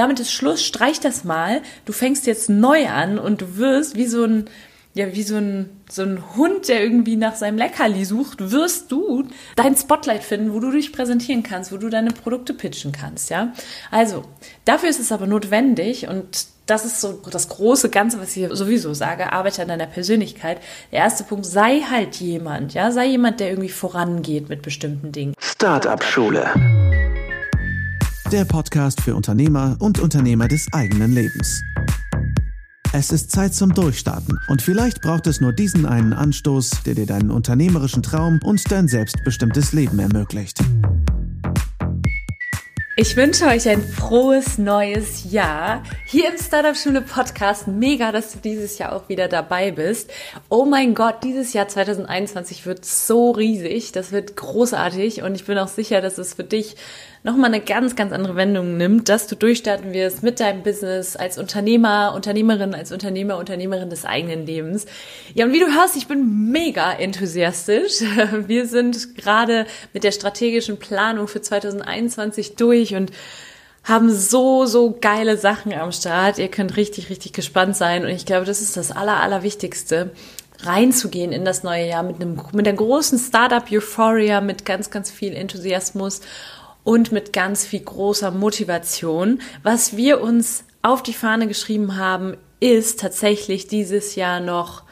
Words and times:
damit 0.00 0.18
ist 0.18 0.32
Schluss, 0.32 0.64
streich 0.64 0.98
das 0.98 1.24
mal, 1.24 1.60
du 1.84 1.92
fängst 1.92 2.26
jetzt 2.26 2.48
neu 2.48 2.88
an 2.88 3.18
und 3.18 3.42
du 3.42 3.58
wirst 3.58 3.96
wie 3.96 4.06
so 4.06 4.24
ein, 4.24 4.46
ja, 4.94 5.14
wie 5.14 5.22
so 5.22 5.36
ein, 5.36 5.68
so 5.90 6.02
ein 6.02 6.22
Hund, 6.36 6.68
der 6.68 6.82
irgendwie 6.82 7.16
nach 7.16 7.36
seinem 7.36 7.58
Leckerli 7.58 8.06
sucht, 8.06 8.50
wirst 8.50 8.90
du 8.90 9.28
dein 9.56 9.76
Spotlight 9.76 10.24
finden, 10.24 10.54
wo 10.54 10.60
du 10.60 10.70
dich 10.70 10.94
präsentieren 10.94 11.42
kannst, 11.42 11.70
wo 11.70 11.76
du 11.76 11.90
deine 11.90 12.12
Produkte 12.12 12.54
pitchen 12.54 12.92
kannst, 12.92 13.28
ja. 13.28 13.52
Also, 13.90 14.24
dafür 14.64 14.88
ist 14.88 15.00
es 15.00 15.12
aber 15.12 15.26
notwendig 15.26 16.08
und 16.08 16.46
das 16.64 16.86
ist 16.86 17.02
so 17.02 17.20
das 17.30 17.50
große 17.50 17.90
Ganze, 17.90 18.20
was 18.20 18.34
ich 18.36 18.48
sowieso 18.52 18.94
sage, 18.94 19.34
arbeite 19.34 19.60
an 19.60 19.68
deiner 19.68 19.86
Persönlichkeit. 19.86 20.60
Der 20.92 21.00
erste 21.00 21.24
Punkt, 21.24 21.44
sei 21.44 21.80
halt 21.80 22.16
jemand, 22.16 22.72
ja, 22.72 22.90
sei 22.90 23.08
jemand, 23.08 23.40
der 23.40 23.50
irgendwie 23.50 23.68
vorangeht 23.68 24.48
mit 24.48 24.62
bestimmten 24.62 25.12
Dingen. 25.12 25.34
Startup 25.40 26.02
Schule. 26.02 26.50
Der 28.32 28.44
Podcast 28.44 29.00
für 29.00 29.16
Unternehmer 29.16 29.76
und 29.80 29.98
Unternehmer 29.98 30.46
des 30.46 30.72
eigenen 30.72 31.12
Lebens. 31.12 31.64
Es 32.92 33.10
ist 33.10 33.32
Zeit 33.32 33.54
zum 33.54 33.74
Durchstarten 33.74 34.38
und 34.46 34.62
vielleicht 34.62 35.00
braucht 35.00 35.26
es 35.26 35.40
nur 35.40 35.52
diesen 35.52 35.84
einen 35.84 36.12
Anstoß, 36.12 36.84
der 36.86 36.94
dir 36.94 37.06
deinen 37.06 37.32
unternehmerischen 37.32 38.04
Traum 38.04 38.38
und 38.44 38.70
dein 38.70 38.86
selbstbestimmtes 38.86 39.72
Leben 39.72 39.98
ermöglicht. 39.98 40.60
Ich 42.96 43.16
wünsche 43.16 43.46
euch 43.46 43.68
ein 43.68 43.82
frohes 43.82 44.58
neues 44.58 45.32
Jahr. 45.32 45.82
Hier 46.04 46.28
im 46.30 46.38
Startup 46.38 46.76
Schule 46.76 47.00
Podcast. 47.00 47.66
Mega, 47.66 48.12
dass 48.12 48.32
du 48.32 48.38
dieses 48.40 48.76
Jahr 48.78 48.92
auch 48.92 49.08
wieder 49.08 49.26
dabei 49.26 49.70
bist. 49.70 50.10
Oh 50.50 50.66
mein 50.66 50.94
Gott, 50.94 51.24
dieses 51.24 51.52
Jahr 51.52 51.66
2021 51.66 52.66
wird 52.66 52.84
so 52.84 53.30
riesig. 53.30 53.92
Das 53.92 54.12
wird 54.12 54.36
großartig 54.36 55.22
und 55.22 55.34
ich 55.34 55.46
bin 55.46 55.56
auch 55.56 55.68
sicher, 55.68 56.00
dass 56.02 56.18
es 56.18 56.34
für 56.34 56.44
dich 56.44 56.76
nochmal 57.22 57.52
eine 57.52 57.60
ganz, 57.60 57.96
ganz 57.96 58.12
andere 58.12 58.36
Wendung 58.36 58.76
nimmt, 58.76 59.08
dass 59.08 59.26
du 59.26 59.36
durchstarten 59.36 59.92
wirst 59.92 60.22
mit 60.22 60.40
deinem 60.40 60.62
Business 60.62 61.16
als 61.16 61.38
Unternehmer, 61.38 62.14
Unternehmerin, 62.14 62.74
als 62.74 62.92
Unternehmer, 62.92 63.36
Unternehmerin 63.36 63.90
des 63.90 64.04
eigenen 64.04 64.46
Lebens. 64.46 64.86
Ja, 65.34 65.44
und 65.44 65.52
wie 65.52 65.60
du 65.60 65.66
hörst, 65.66 65.96
ich 65.96 66.08
bin 66.08 66.50
mega 66.50 66.92
enthusiastisch. 66.92 68.00
Wir 68.46 68.66
sind 68.66 69.16
gerade 69.16 69.66
mit 69.92 70.04
der 70.04 70.12
strategischen 70.12 70.78
Planung 70.78 71.28
für 71.28 71.42
2021 71.42 72.56
durch 72.56 72.94
und 72.94 73.10
haben 73.84 74.10
so, 74.10 74.66
so 74.66 74.96
geile 75.00 75.36
Sachen 75.36 75.72
am 75.72 75.92
Start. 75.92 76.38
Ihr 76.38 76.48
könnt 76.48 76.76
richtig, 76.76 77.10
richtig 77.10 77.32
gespannt 77.32 77.76
sein. 77.76 78.04
Und 78.04 78.10
ich 78.10 78.26
glaube, 78.26 78.46
das 78.46 78.60
ist 78.60 78.76
das 78.76 78.92
Aller, 78.92 79.20
Allerwichtigste 79.20 80.10
reinzugehen 80.62 81.32
in 81.32 81.44
das 81.44 81.62
neue 81.62 81.86
Jahr 81.86 82.02
mit 82.02 82.16
einem 82.16 82.40
mit 82.52 82.66
der 82.66 82.74
großen 82.74 83.18
Startup 83.18 83.64
Euphoria, 83.70 84.42
mit 84.42 84.66
ganz 84.66 84.90
ganz 84.90 85.10
viel 85.10 85.34
Enthusiasmus 85.34 86.20
und 86.84 87.12
mit 87.12 87.32
ganz 87.32 87.64
viel 87.64 87.80
großer 87.80 88.30
Motivation. 88.30 89.40
Was 89.62 89.96
wir 89.96 90.20
uns 90.20 90.64
auf 90.82 91.02
die 91.02 91.14
Fahne 91.14 91.46
geschrieben 91.46 91.96
haben, 91.96 92.36
ist 92.60 93.00
tatsächlich 93.00 93.66
dieses 93.66 94.14
Jahr 94.14 94.40
noch 94.40 94.84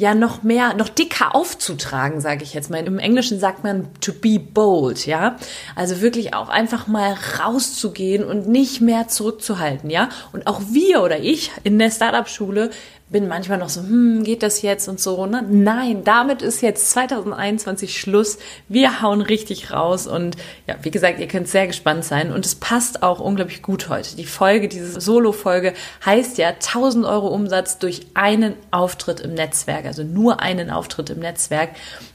ja 0.00 0.14
noch 0.14 0.42
mehr, 0.42 0.72
noch 0.72 0.88
dicker 0.88 1.34
aufzutragen, 1.34 2.22
sage 2.22 2.42
ich 2.42 2.54
jetzt 2.54 2.70
mal. 2.70 2.84
Im 2.86 2.98
Englischen 2.98 3.38
sagt 3.38 3.64
man 3.64 3.88
to 4.00 4.12
be 4.14 4.38
bold, 4.38 5.04
ja. 5.04 5.36
Also 5.76 6.00
wirklich 6.00 6.32
auch 6.32 6.48
einfach 6.48 6.86
mal 6.86 7.14
rauszugehen 7.38 8.24
und 8.24 8.48
nicht 8.48 8.80
mehr 8.80 9.08
zurückzuhalten, 9.08 9.90
ja. 9.90 10.08
Und 10.32 10.46
auch 10.46 10.62
wir 10.70 11.02
oder 11.02 11.20
ich 11.20 11.52
in 11.64 11.78
der 11.78 11.90
Startup-Schule 11.90 12.70
bin 13.10 13.26
manchmal 13.26 13.58
noch 13.58 13.68
so, 13.68 13.82
hm, 13.82 14.22
geht 14.22 14.42
das 14.42 14.62
jetzt 14.62 14.88
und 14.88 15.00
so. 15.00 15.26
Ne? 15.26 15.44
Nein, 15.48 16.04
damit 16.04 16.42
ist 16.42 16.62
jetzt 16.62 16.90
2021 16.90 17.98
Schluss. 17.98 18.38
Wir 18.68 19.02
hauen 19.02 19.20
richtig 19.20 19.72
raus 19.72 20.06
und 20.06 20.36
ja, 20.68 20.76
wie 20.82 20.92
gesagt, 20.92 21.18
ihr 21.18 21.26
könnt 21.26 21.48
sehr 21.48 21.66
gespannt 21.66 22.04
sein 22.04 22.32
und 22.32 22.46
es 22.46 22.54
passt 22.54 23.02
auch 23.02 23.18
unglaublich 23.18 23.62
gut 23.62 23.88
heute. 23.88 24.14
Die 24.14 24.26
Folge, 24.26 24.68
diese 24.68 25.00
Solo-Folge 25.00 25.74
heißt 26.06 26.38
ja 26.38 26.48
1000 26.48 27.04
Euro 27.04 27.28
Umsatz 27.28 27.78
durch 27.78 28.06
einen 28.14 28.54
Auftritt 28.70 29.20
im 29.20 29.34
Netzwerk, 29.34 29.86
also 29.86 30.04
nur 30.04 30.40
einen 30.40 30.70
Auftritt 30.70 31.10
im 31.10 31.18
Netzwerk. 31.18 31.70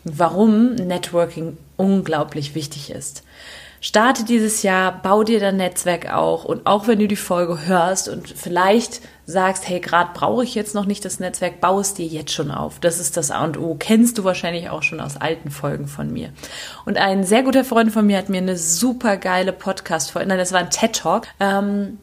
Warum 0.05 0.75
Networking 0.75 1.58
unglaublich 1.75 2.55
wichtig 2.55 2.89
ist. 2.89 3.23
Starte 3.81 4.23
dieses 4.23 4.64
Jahr, 4.64 4.99
bau 5.03 5.23
dir 5.23 5.39
dein 5.39 5.58
Netzwerk 5.58 6.11
auch 6.11 6.45
und 6.45 6.65
auch 6.65 6.87
wenn 6.87 6.97
du 6.97 7.08
die 7.08 7.15
Folge 7.15 7.67
hörst 7.67 8.09
und 8.09 8.27
vielleicht 8.30 9.02
sagst, 9.25 9.67
hey, 9.67 9.80
gerade 9.80 10.11
brauche 10.13 10.43
ich 10.43 10.55
jetzt 10.55 10.75
noch 10.75 10.86
nicht 10.86 11.03
das 11.03 11.19
Netzwerk, 11.19 11.59
baue 11.59 11.81
es 11.81 11.93
dir 11.93 12.05
jetzt 12.05 12.31
schon 12.31 12.52
auf. 12.52 12.80
Das 12.80 12.99
ist 12.99 13.17
das 13.17 13.31
A 13.31 13.43
und 13.43 13.59
O. 13.59 13.75
Kennst 13.77 14.17
du 14.17 14.23
wahrscheinlich 14.23 14.69
auch 14.69 14.83
schon 14.83 14.99
aus 14.99 15.17
alten 15.17 15.49
Folgen 15.49 15.87
von 15.87 16.11
mir. 16.11 16.30
Und 16.86 16.97
ein 16.97 17.23
sehr 17.23 17.43
guter 17.43 17.64
Freund 17.64 17.91
von 17.91 18.05
mir 18.05 18.17
hat 18.17 18.30
mir 18.30 18.37
eine 18.37 18.58
super 18.58 19.17
geile 19.17 19.53
Podcast-Folge, 19.53 20.30
nein, 20.30 20.37
das 20.37 20.52
war 20.52 20.59
ein 20.59 20.69
TED-Talk, 20.69 21.27
ähm, 21.39 21.97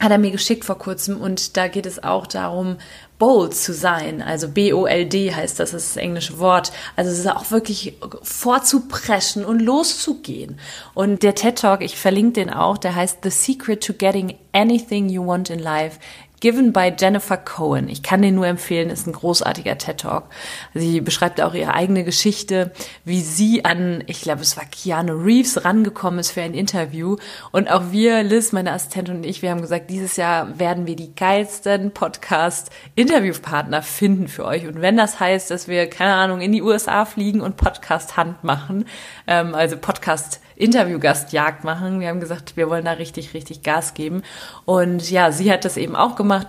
hat 0.00 0.12
er 0.12 0.18
mir 0.18 0.30
geschickt 0.30 0.64
vor 0.64 0.78
kurzem 0.78 1.20
und 1.20 1.56
da 1.56 1.66
geht 1.66 1.86
es 1.86 2.02
auch 2.02 2.26
darum, 2.26 2.76
bold 3.18 3.54
zu 3.54 3.74
sein. 3.74 4.22
Also 4.22 4.48
B-O-L-D 4.48 5.34
heißt 5.34 5.58
das, 5.58 5.72
das 5.72 5.82
ist 5.82 5.96
das 5.96 6.02
englische 6.02 6.38
Wort. 6.38 6.70
Also 6.94 7.10
es 7.10 7.18
ist 7.18 7.28
auch 7.28 7.50
wirklich 7.50 7.94
vorzupreschen 8.22 9.44
und 9.44 9.60
loszugehen. 9.60 10.60
Und 10.94 11.24
der 11.24 11.34
TED 11.34 11.58
Talk, 11.58 11.82
ich 11.82 11.96
verlinke 11.96 12.34
den 12.34 12.50
auch, 12.50 12.78
der 12.78 12.94
heißt 12.94 13.18
The 13.24 13.30
Secret 13.30 13.84
to 13.84 13.92
Getting 13.92 14.36
Anything 14.52 15.08
You 15.08 15.26
Want 15.26 15.50
in 15.50 15.58
Life 15.58 15.98
Given 16.40 16.72
by 16.72 16.92
Jennifer 16.96 17.36
Cohen. 17.36 17.88
Ich 17.88 18.02
kann 18.02 18.22
den 18.22 18.36
nur 18.36 18.46
empfehlen, 18.46 18.90
ist 18.90 19.06
ein 19.06 19.12
großartiger 19.12 19.76
TED 19.76 19.98
Talk. 19.98 20.24
Sie 20.72 21.00
beschreibt 21.00 21.40
auch 21.40 21.54
ihre 21.54 21.74
eigene 21.74 22.04
Geschichte, 22.04 22.72
wie 23.04 23.20
sie 23.22 23.64
an, 23.64 24.04
ich 24.06 24.20
glaube, 24.20 24.42
es 24.42 24.56
war 24.56 24.64
Keanu 24.64 25.14
Reeves 25.14 25.64
rangekommen 25.64 26.20
ist 26.20 26.30
für 26.30 26.42
ein 26.42 26.54
Interview. 26.54 27.16
Und 27.50 27.68
auch 27.68 27.90
wir, 27.90 28.22
Liz, 28.22 28.52
meine 28.52 28.72
Assistentin 28.72 29.16
und 29.16 29.26
ich, 29.26 29.42
wir 29.42 29.50
haben 29.50 29.62
gesagt, 29.62 29.90
dieses 29.90 30.16
Jahr 30.16 30.58
werden 30.58 30.86
wir 30.86 30.94
die 30.94 31.14
geilsten 31.14 31.90
Podcast-Interviewpartner 31.90 33.82
finden 33.82 34.28
für 34.28 34.44
euch. 34.44 34.66
Und 34.66 34.80
wenn 34.80 34.96
das 34.96 35.18
heißt, 35.18 35.50
dass 35.50 35.66
wir, 35.66 35.90
keine 35.90 36.14
Ahnung, 36.14 36.40
in 36.40 36.52
die 36.52 36.62
USA 36.62 37.04
fliegen 37.04 37.40
und 37.40 37.56
Podcast-Hand 37.56 38.44
machen, 38.44 38.86
ähm, 39.26 39.54
also 39.54 39.76
Podcast 39.76 40.40
Interviewgastjagd 40.58 41.64
machen. 41.64 42.00
Wir 42.00 42.08
haben 42.08 42.20
gesagt, 42.20 42.56
wir 42.56 42.68
wollen 42.68 42.84
da 42.84 42.92
richtig, 42.92 43.32
richtig 43.32 43.62
Gas 43.62 43.94
geben. 43.94 44.22
Und 44.64 45.10
ja, 45.10 45.32
sie 45.32 45.50
hat 45.52 45.64
das 45.64 45.76
eben 45.76 45.96
auch 45.96 46.16
gemacht. 46.16 46.46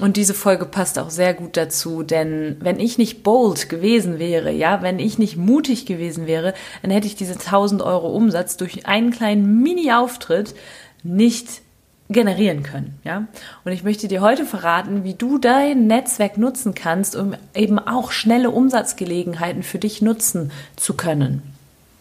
Und 0.00 0.16
diese 0.16 0.32
Folge 0.32 0.64
passt 0.64 0.98
auch 0.98 1.10
sehr 1.10 1.34
gut 1.34 1.56
dazu, 1.56 2.02
denn 2.02 2.56
wenn 2.60 2.80
ich 2.80 2.96
nicht 2.96 3.22
bold 3.22 3.68
gewesen 3.68 4.18
wäre, 4.18 4.50
ja, 4.50 4.80
wenn 4.82 4.98
ich 4.98 5.18
nicht 5.18 5.36
mutig 5.36 5.84
gewesen 5.84 6.26
wäre, 6.26 6.54
dann 6.80 6.90
hätte 6.90 7.06
ich 7.06 7.16
diese 7.16 7.34
1000 7.34 7.82
Euro 7.82 8.08
Umsatz 8.08 8.56
durch 8.56 8.86
einen 8.86 9.10
kleinen 9.10 9.62
Mini-Auftritt 9.62 10.54
nicht 11.02 11.60
generieren 12.08 12.62
können, 12.62 12.98
ja. 13.04 13.26
Und 13.64 13.72
ich 13.72 13.84
möchte 13.84 14.08
dir 14.08 14.20
heute 14.20 14.44
verraten, 14.44 15.04
wie 15.04 15.14
du 15.14 15.38
dein 15.38 15.86
Netzwerk 15.86 16.38
nutzen 16.38 16.74
kannst, 16.74 17.14
um 17.14 17.34
eben 17.54 17.78
auch 17.78 18.10
schnelle 18.10 18.50
Umsatzgelegenheiten 18.50 19.62
für 19.62 19.78
dich 19.78 20.00
nutzen 20.00 20.50
zu 20.76 20.94
können. 20.94 21.42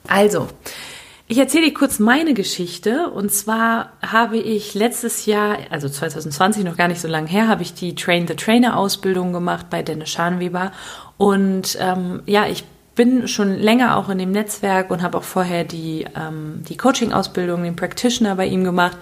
Also, 0.08 0.48
ich 1.32 1.38
erzähle 1.38 1.68
dir 1.68 1.74
kurz 1.76 2.00
meine 2.00 2.34
Geschichte. 2.34 3.12
Und 3.12 3.32
zwar 3.32 3.94
habe 4.02 4.38
ich 4.38 4.74
letztes 4.74 5.28
Jahr, 5.28 5.60
also 5.70 5.88
2020, 5.88 6.64
noch 6.64 6.76
gar 6.76 6.88
nicht 6.88 7.00
so 7.00 7.08
lange 7.08 7.28
her, 7.28 7.48
habe 7.48 7.62
ich 7.62 7.76
die 7.76 7.94
Train 7.94 8.28
the 8.28 8.36
Trainer 8.36 8.76
Ausbildung 8.76 9.32
gemacht 9.32 9.68
bei 9.70 9.84
Dennis 9.84 10.10
Scharnweber. 10.10 10.72
Und 11.18 11.78
ähm, 11.80 12.24
ja, 12.26 12.48
ich 12.48 12.64
bin 12.96 13.28
schon 13.28 13.54
länger 13.54 13.96
auch 13.96 14.10
in 14.10 14.18
dem 14.18 14.32
Netzwerk 14.32 14.90
und 14.90 15.04
habe 15.04 15.20
auch 15.20 15.24
vorher 15.24 15.64
die, 15.64 16.08
ähm, 16.16 16.64
die 16.68 16.78
Coaching-Ausbildung, 16.78 17.62
den 17.62 17.76
Practitioner 17.76 18.36
bei 18.36 18.48
ihm 18.48 18.64
gemacht 18.64 18.98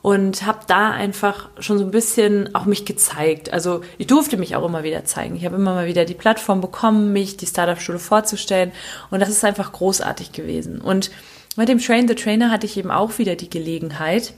und 0.00 0.46
habe 0.46 0.60
da 0.68 0.90
einfach 0.90 1.48
schon 1.58 1.78
so 1.78 1.84
ein 1.84 1.90
bisschen 1.90 2.54
auch 2.54 2.66
mich 2.66 2.84
gezeigt. 2.84 3.52
Also 3.52 3.80
ich 3.98 4.06
durfte 4.06 4.36
mich 4.36 4.54
auch 4.54 4.64
immer 4.64 4.84
wieder 4.84 5.04
zeigen. 5.06 5.34
Ich 5.34 5.44
habe 5.44 5.56
immer 5.56 5.74
mal 5.74 5.86
wieder 5.86 6.04
die 6.04 6.14
Plattform 6.14 6.60
bekommen, 6.60 7.12
mich 7.12 7.36
die 7.36 7.46
Startup-Schule 7.46 7.98
vorzustellen 7.98 8.70
und 9.10 9.18
das 9.18 9.28
ist 9.28 9.44
einfach 9.44 9.72
großartig 9.72 10.30
gewesen. 10.30 10.80
Und 10.80 11.10
mit 11.56 11.68
dem 11.68 11.78
Train 11.78 12.08
the 12.08 12.14
Trainer 12.14 12.50
hatte 12.50 12.66
ich 12.66 12.76
eben 12.76 12.90
auch 12.90 13.18
wieder 13.18 13.36
die 13.36 13.50
Gelegenheit, 13.50 14.34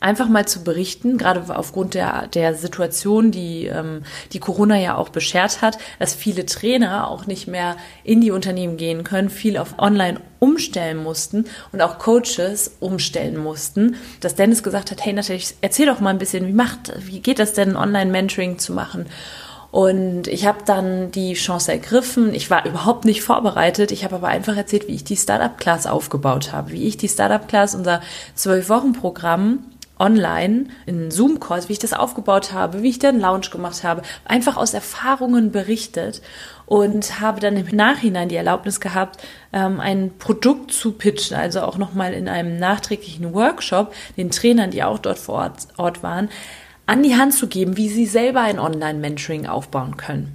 einfach 0.00 0.28
mal 0.28 0.46
zu 0.46 0.62
berichten, 0.62 1.18
gerade 1.18 1.44
aufgrund 1.56 1.94
der, 1.94 2.28
der 2.28 2.54
Situation, 2.54 3.30
die 3.30 3.66
ähm, 3.66 4.02
die 4.32 4.38
Corona 4.38 4.78
ja 4.78 4.96
auch 4.96 5.08
beschert 5.08 5.60
hat, 5.60 5.78
dass 5.98 6.14
viele 6.14 6.46
Trainer 6.46 7.10
auch 7.10 7.26
nicht 7.26 7.48
mehr 7.48 7.76
in 8.04 8.20
die 8.20 8.30
Unternehmen 8.30 8.76
gehen 8.76 9.02
können, 9.02 9.28
viel 9.28 9.56
auf 9.56 9.78
Online 9.78 10.20
umstellen 10.38 11.02
mussten 11.02 11.46
und 11.72 11.80
auch 11.82 11.98
Coaches 11.98 12.76
umstellen 12.78 13.36
mussten, 13.36 13.96
dass 14.20 14.36
Dennis 14.36 14.62
gesagt 14.62 14.90
hat, 14.90 15.04
hey 15.04 15.12
natürlich, 15.12 15.54
erzähl 15.62 15.86
doch 15.86 16.00
mal 16.00 16.10
ein 16.10 16.18
bisschen, 16.18 16.46
wie 16.46 16.52
macht, 16.52 16.92
wie 17.04 17.20
geht 17.20 17.40
das 17.40 17.54
denn, 17.54 17.76
Online-Mentoring 17.76 18.58
zu 18.58 18.72
machen? 18.72 19.06
Und 19.70 20.28
ich 20.28 20.46
habe 20.46 20.60
dann 20.64 21.10
die 21.10 21.34
Chance 21.34 21.72
ergriffen. 21.72 22.34
Ich 22.34 22.50
war 22.50 22.64
überhaupt 22.64 23.04
nicht 23.04 23.22
vorbereitet. 23.22 23.90
Ich 23.92 24.02
habe 24.04 24.16
aber 24.16 24.28
einfach 24.28 24.56
erzählt, 24.56 24.88
wie 24.88 24.94
ich 24.94 25.04
die 25.04 25.16
Startup 25.16 25.58
Class 25.58 25.86
aufgebaut 25.86 26.52
habe, 26.52 26.72
wie 26.72 26.86
ich 26.86 26.96
die 26.96 27.08
Startup 27.08 27.46
Class, 27.46 27.74
unser 27.74 28.00
zwölf 28.34 28.68
Wochen 28.70 28.94
Programm 28.94 29.64
online 29.98 30.66
in 30.86 31.10
Zoom-Calls, 31.10 31.68
wie 31.68 31.74
ich 31.74 31.78
das 31.78 31.92
aufgebaut 31.92 32.52
habe, 32.52 32.82
wie 32.82 32.90
ich 32.90 32.98
den 32.98 33.20
Launch 33.20 33.50
gemacht 33.50 33.84
habe, 33.84 34.02
einfach 34.24 34.56
aus 34.56 34.74
Erfahrungen 34.74 35.50
berichtet 35.50 36.22
und 36.66 37.20
habe 37.20 37.40
dann 37.40 37.56
im 37.56 37.74
Nachhinein 37.74 38.28
die 38.28 38.36
Erlaubnis 38.36 38.80
gehabt, 38.80 39.20
ähm, 39.52 39.80
ein 39.80 40.12
Produkt 40.18 40.72
zu 40.72 40.92
pitchen, 40.92 41.36
also 41.36 41.62
auch 41.62 41.78
nochmal 41.78 42.12
in 42.12 42.28
einem 42.28 42.58
nachträglichen 42.58 43.34
Workshop 43.34 43.92
den 44.16 44.30
Trainern, 44.30 44.70
die 44.70 44.82
auch 44.82 44.98
dort 44.98 45.18
vor 45.18 45.52
Ort 45.76 46.02
waren, 46.02 46.28
an 46.88 47.02
die 47.02 47.16
Hand 47.16 47.34
zu 47.34 47.48
geben, 47.48 47.76
wie 47.76 47.90
sie 47.90 48.06
selber 48.06 48.40
ein 48.40 48.58
Online-Mentoring 48.58 49.46
aufbauen 49.46 49.98
können. 49.98 50.34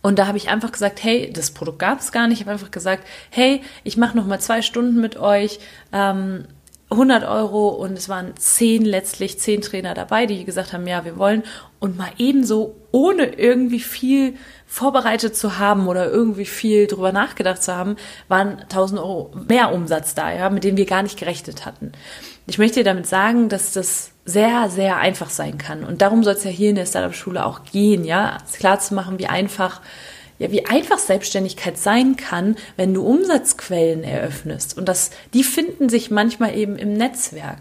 Und 0.00 0.18
da 0.18 0.26
habe 0.26 0.38
ich 0.38 0.48
einfach 0.48 0.72
gesagt, 0.72 1.04
hey, 1.04 1.30
das 1.30 1.50
Produkt 1.50 1.78
gab 1.78 2.00
es 2.00 2.10
gar 2.10 2.26
nicht. 2.26 2.40
Ich 2.40 2.46
habe 2.46 2.52
einfach 2.52 2.70
gesagt, 2.70 3.06
hey, 3.28 3.60
ich 3.84 3.98
mache 3.98 4.16
noch 4.16 4.26
mal 4.26 4.40
zwei 4.40 4.62
Stunden 4.62 4.98
mit 4.98 5.18
euch. 5.18 5.60
Ähm, 5.92 6.46
100 6.90 7.24
Euro 7.24 7.68
und 7.68 7.92
es 7.98 8.08
waren 8.08 8.34
zehn 8.36 8.82
letztlich, 8.82 9.38
zehn 9.38 9.60
Trainer 9.60 9.92
dabei, 9.92 10.24
die 10.24 10.44
gesagt 10.44 10.72
haben, 10.72 10.86
ja, 10.86 11.04
wir 11.04 11.18
wollen 11.18 11.42
und 11.80 11.98
mal 11.98 12.10
ebenso, 12.16 12.74
ohne 12.90 13.34
irgendwie 13.38 13.80
viel 13.80 14.34
vorbereitet 14.66 15.36
zu 15.36 15.58
haben 15.58 15.86
oder 15.86 16.10
irgendwie 16.10 16.46
viel 16.46 16.86
drüber 16.86 17.12
nachgedacht 17.12 17.62
zu 17.62 17.76
haben, 17.76 17.96
waren 18.28 18.60
1000 18.60 19.00
Euro 19.00 19.32
mehr 19.48 19.72
Umsatz 19.72 20.14
da, 20.14 20.32
ja, 20.32 20.48
mit 20.48 20.64
dem 20.64 20.78
wir 20.78 20.86
gar 20.86 21.02
nicht 21.02 21.18
gerechnet 21.18 21.66
hatten. 21.66 21.92
Ich 22.46 22.58
möchte 22.58 22.84
damit 22.84 23.06
sagen, 23.06 23.48
dass 23.48 23.72
das 23.72 24.11
sehr, 24.24 24.68
sehr 24.70 24.98
einfach 24.98 25.30
sein 25.30 25.58
kann. 25.58 25.84
Und 25.84 26.02
darum 26.02 26.22
soll 26.22 26.34
es 26.34 26.44
ja 26.44 26.50
hier 26.50 26.70
in 26.70 26.76
der 26.76 26.86
Startup-Schule 26.86 27.44
auch 27.44 27.64
gehen, 27.64 28.04
ja, 28.04 28.38
klar 28.52 28.78
zu 28.78 28.94
machen, 28.94 29.18
wie 29.18 29.26
einfach 29.26 29.80
ja, 30.38 30.50
wie 30.50 30.66
einfach 30.66 30.98
Selbstständigkeit 30.98 31.78
sein 31.78 32.16
kann, 32.16 32.56
wenn 32.76 32.92
du 32.92 33.06
Umsatzquellen 33.06 34.02
eröffnest. 34.02 34.76
Und 34.76 34.88
das, 34.88 35.10
die 35.34 35.44
finden 35.44 35.88
sich 35.88 36.10
manchmal 36.10 36.56
eben 36.56 36.76
im 36.76 36.94
Netzwerk. 36.94 37.58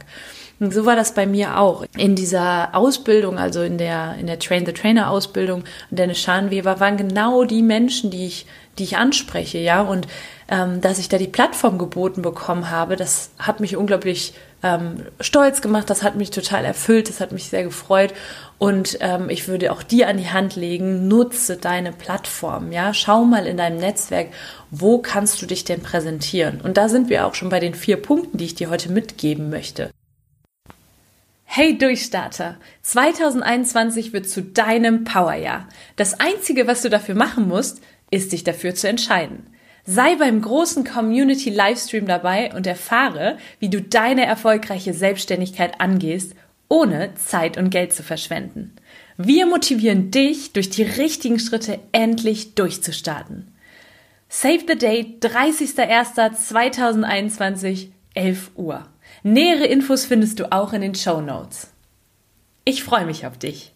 Und 0.60 0.74
so 0.74 0.86
war 0.86 0.96
das 0.96 1.14
bei 1.14 1.26
mir 1.26 1.60
auch. 1.60 1.86
In 1.98 2.16
dieser 2.16 2.76
Ausbildung, 2.76 3.38
also 3.38 3.62
in 3.62 3.78
der, 3.78 4.16
in 4.20 4.28
der 4.28 4.40
Train 4.40 4.66
the 4.66 4.74
Trainer 4.74 5.12
Ausbildung, 5.12 5.64
Dennis 5.92 6.20
Schanweber, 6.20 6.80
waren 6.80 6.98
genau 6.98 7.44
die 7.46 7.62
Menschen, 7.62 8.10
die 8.10 8.28
ich, 8.28 8.46
die 8.78 8.84
ich 8.84 8.98
anspreche, 8.98 9.58
ja. 9.58 9.82
Und 9.82 10.08
ähm, 10.50 10.82
dass 10.82 11.00
ich 11.00 11.10
da 11.10 11.18
die 11.18 11.28
Plattform 11.28 11.78
geboten 11.78 12.22
bekommen 12.22 12.70
habe, 12.70 12.96
das 12.96 13.32
hat 13.40 13.60
mich 13.60 13.76
unglaublich 13.76 14.34
ähm, 14.64 15.06
stolz 15.20 15.62
gemacht, 15.62 15.90
das 15.90 16.04
hat 16.04 16.16
mich 16.16 16.32
total 16.32 16.66
erfüllt, 16.66 17.10
das 17.10 17.20
hat 17.20 17.32
mich 17.32 17.46
sehr 17.46 17.64
gefreut 17.64 18.14
und 18.58 18.98
ähm, 19.02 19.30
ich 19.30 19.48
würde 19.48 19.72
auch 19.72 19.84
dir 19.84 20.08
an 20.08 20.18
die 20.18 20.30
Hand 20.30 20.56
legen, 20.56 21.08
nutze 21.08 21.58
deine 21.58 21.92
Plattform, 21.92 22.72
ja, 22.72 22.94
schau 22.94 23.24
mal 23.24 23.48
in 23.48 23.58
deinem 23.58 23.78
Netzwerk, 23.78 24.28
wo 24.70 25.00
kannst 25.00 25.42
du 25.42 25.46
dich 25.46 25.64
denn 25.64 25.82
präsentieren? 25.82 26.62
Und 26.62 26.78
da 26.78 26.90
sind 26.90 27.10
wir 27.10 27.26
auch 27.26 27.36
schon 27.36 27.50
bei 27.50 27.60
den 27.60 27.74
vier 27.74 27.98
Punkten, 27.98 28.38
die 28.38 28.46
ich 28.46 28.56
dir 28.56 28.70
heute 28.70 28.92
mitgeben 28.92 29.50
möchte. 29.50 29.90
Hey 31.44 31.78
Durchstarter! 31.78 32.56
2021 32.84 34.14
wird 34.14 34.30
zu 34.30 34.42
deinem 34.42 35.04
Powerjahr. 35.04 35.68
Das 35.98 36.20
einzige, 36.20 36.66
was 36.66 36.82
du 36.82 36.90
dafür 36.90 37.16
machen 37.16 37.48
musst, 37.48 37.82
ist 38.10 38.32
dich 38.32 38.46
dafür 38.46 38.74
zu 38.74 38.88
entscheiden. 38.88 39.48
Sei 39.94 40.16
beim 40.16 40.42
großen 40.42 40.86
Community 40.86 41.50
Livestream 41.50 42.06
dabei 42.06 42.56
und 42.56 42.66
erfahre, 42.66 43.38
wie 43.60 43.68
du 43.68 43.82
deine 43.82 44.26
erfolgreiche 44.26 44.94
Selbstständigkeit 44.94 45.82
angehst, 45.82 46.34
ohne 46.70 47.14
Zeit 47.16 47.58
und 47.58 47.72
Geld 47.72 47.92
zu 47.92 48.02
verschwenden. 48.02 48.74
Wir 49.18 49.46
motivieren 49.46 50.10
dich, 50.10 50.54
durch 50.54 50.70
die 50.70 50.84
richtigen 50.84 51.40
Schritte 51.40 51.78
endlich 51.92 52.56
durchzustarten. 52.56 53.54
Save 54.30 54.62
the 54.66 54.78
Date 54.78 55.26
30.01.2021, 55.26 57.90
11 58.14 58.52
Uhr. 58.56 58.88
Nähere 59.24 59.66
Infos 59.66 60.06
findest 60.06 60.40
du 60.40 60.50
auch 60.54 60.72
in 60.72 60.80
den 60.80 60.96
Show 60.96 61.20
Notes. 61.20 61.70
Ich 62.64 62.86
freue 62.86 63.06
mich 63.06 63.28
auf 63.28 63.38
dich. 63.38 63.74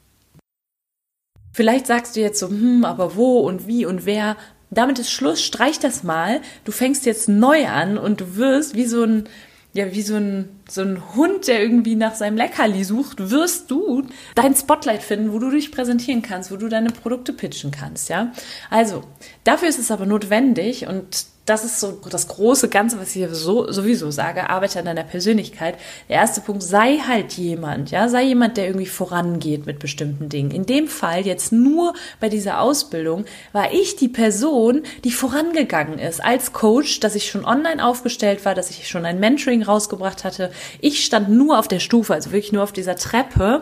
Vielleicht 1.52 1.88
sagst 1.88 2.16
du 2.16 2.22
jetzt 2.22 2.40
so, 2.40 2.48
hm, 2.48 2.86
aber 2.86 3.18
wo 3.18 3.40
und 3.40 3.68
wie 3.68 3.86
und 3.86 4.06
wer? 4.06 4.38
Damit 4.76 5.00
ist 5.00 5.12
Schluss, 5.12 5.42
streich 5.42 5.80
das 5.80 6.04
mal. 6.04 6.42
Du 6.64 6.72
fängst 6.72 7.06
jetzt 7.06 7.28
neu 7.28 7.68
an 7.68 7.98
und 7.98 8.22
du 8.22 8.36
wirst 8.36 8.76
wie 8.76 8.86
so 8.86 9.04
ein, 9.04 9.28
ja, 9.74 9.94
wie 9.94 10.02
so 10.02 10.16
ein, 10.16 10.50
so 10.70 10.82
ein 10.82 11.16
Hund, 11.16 11.48
der 11.48 11.62
irgendwie 11.62 11.96
nach 11.96 12.16
seinem 12.16 12.38
Leckerli 12.38 12.84
sucht, 12.84 13.30
wirst 13.32 13.72
du 13.72 14.04
dein 14.36 14.56
Spotlight 14.56 15.04
finden, 15.04 15.34
wo 15.34 15.40
du 15.40 15.50
dich 15.50 15.72
präsentieren 15.72 16.22
kannst, 16.22 16.52
wo 16.52 16.56
du 16.56 16.70
deine 16.70 16.92
Produkte 16.92 17.34
pitchen 17.34 17.72
kannst, 17.72 18.10
ja. 18.10 18.32
Also, 18.70 19.04
dafür 19.44 19.68
ist 19.68 19.80
es 19.80 19.92
aber 19.92 20.06
notwendig 20.06 20.88
und 20.88 21.26
das 21.46 21.64
ist 21.64 21.80
so 21.80 22.00
das 22.10 22.28
große 22.28 22.70
Ganze, 22.70 23.00
was 23.00 23.10
ich 23.10 23.14
hier 23.14 23.34
so, 23.34 23.72
sowieso 23.72 24.10
sage, 24.10 24.50
arbeite 24.50 24.80
an 24.80 24.86
deiner 24.86 25.04
Persönlichkeit. 25.04 25.78
Der 26.10 26.18
erste 26.18 26.42
Punkt, 26.42 26.64
sei 26.64 26.98
halt 26.98 27.34
jemand, 27.34 27.92
ja, 27.92 28.10
sei 28.10 28.24
jemand, 28.24 28.58
der 28.58 28.66
irgendwie 28.66 28.88
vorangeht 28.88 29.68
mit 29.68 29.78
bestimmten 29.78 30.28
Dingen. 30.28 30.50
In 30.50 30.66
dem 30.66 30.88
Fall 30.88 31.26
jetzt 31.26 31.52
nur 31.52 31.94
bei 32.20 32.30
dieser 32.30 32.62
Ausbildung 32.62 33.26
war 33.54 33.72
ich 33.74 33.96
die 33.96 34.08
Person, 34.08 34.82
die 35.04 35.12
vorangegangen 35.12 36.00
ist 36.00 36.24
als 36.24 36.52
Coach, 36.52 37.00
dass 37.00 37.14
ich 37.14 37.30
schon 37.30 37.46
online 37.46 37.86
aufgestellt 37.86 38.44
war, 38.44 38.56
dass 38.56 38.72
ich 38.72 38.88
schon 38.88 39.06
ein 39.06 39.20
Mentoring 39.20 39.62
rausgebracht 39.62 40.24
hatte. 40.24 40.52
Ich 40.82 41.06
stand 41.06 41.30
nur 41.30 41.60
auf 41.60 41.68
der 41.68 41.80
Stufe, 41.80 42.16
also 42.16 42.32
wirklich 42.32 42.54
nur 42.54 42.64
auf 42.64 42.74
dieser 42.74 42.96
Treppe 42.96 43.62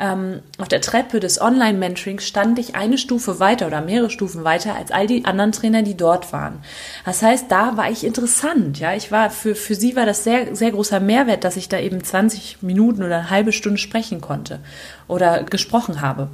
ähm, 0.00 0.40
auf 0.58 0.68
der 0.68 0.80
Treppe 0.80 1.20
des 1.20 1.40
Online-Mentorings 1.40 2.26
stand 2.26 2.58
ich 2.58 2.74
eine 2.74 2.96
Stufe 2.96 3.38
weiter 3.38 3.66
oder 3.66 3.82
mehrere 3.82 4.10
Stufen 4.10 4.42
weiter 4.42 4.74
als 4.74 4.90
all 4.90 5.06
die 5.06 5.26
anderen 5.26 5.52
Trainer, 5.52 5.82
die 5.82 5.96
dort 5.96 6.32
waren. 6.32 6.60
Das 7.04 7.22
heißt, 7.22 7.46
da 7.50 7.76
war 7.76 7.90
ich 7.90 8.04
interessant. 8.04 8.80
Ja, 8.80 8.94
ich 8.94 9.12
war 9.12 9.30
für 9.30 9.54
für 9.54 9.74
sie 9.74 9.94
war 9.96 10.06
das 10.06 10.24
sehr 10.24 10.56
sehr 10.56 10.70
großer 10.70 11.00
Mehrwert, 11.00 11.44
dass 11.44 11.56
ich 11.56 11.68
da 11.68 11.78
eben 11.78 12.02
20 12.02 12.62
Minuten 12.62 13.02
oder 13.02 13.18
eine 13.18 13.30
halbe 13.30 13.52
Stunde 13.52 13.78
sprechen 13.78 14.20
konnte 14.20 14.60
oder 15.06 15.44
gesprochen 15.44 16.00
habe. 16.00 16.28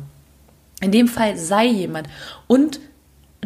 In 0.81 0.93
dem 0.93 1.09
Fall 1.09 1.37
sei 1.37 1.67
jemand 1.67 2.09
und 2.47 2.79